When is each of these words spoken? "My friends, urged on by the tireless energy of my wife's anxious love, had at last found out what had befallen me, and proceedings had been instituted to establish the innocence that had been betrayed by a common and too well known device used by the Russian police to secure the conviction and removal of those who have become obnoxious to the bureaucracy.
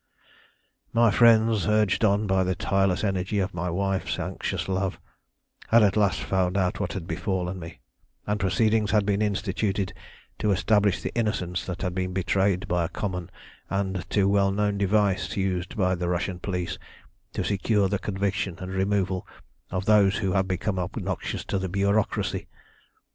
"My 0.93 1.11
friends, 1.11 1.67
urged 1.67 2.03
on 2.03 2.25
by 2.25 2.43
the 2.43 2.55
tireless 2.55 3.03
energy 3.03 3.37
of 3.37 3.53
my 3.53 3.69
wife's 3.69 4.17
anxious 4.17 4.67
love, 4.67 4.99
had 5.67 5.83
at 5.83 5.95
last 5.95 6.21
found 6.23 6.57
out 6.57 6.79
what 6.79 6.93
had 6.93 7.05
befallen 7.05 7.59
me, 7.59 7.81
and 8.25 8.39
proceedings 8.39 8.89
had 8.89 9.05
been 9.05 9.21
instituted 9.21 9.93
to 10.39 10.51
establish 10.51 11.03
the 11.03 11.13
innocence 11.13 11.67
that 11.67 11.83
had 11.83 11.93
been 11.93 12.13
betrayed 12.13 12.67
by 12.67 12.83
a 12.83 12.89
common 12.89 13.29
and 13.69 14.09
too 14.09 14.27
well 14.27 14.49
known 14.49 14.79
device 14.79 15.37
used 15.37 15.77
by 15.77 15.93
the 15.93 16.09
Russian 16.09 16.39
police 16.39 16.79
to 17.33 17.43
secure 17.43 17.87
the 17.87 17.99
conviction 17.99 18.55
and 18.57 18.71
removal 18.73 19.27
of 19.69 19.85
those 19.85 20.17
who 20.17 20.31
have 20.31 20.47
become 20.47 20.79
obnoxious 20.79 21.45
to 21.45 21.59
the 21.59 21.69
bureaucracy. 21.69 22.47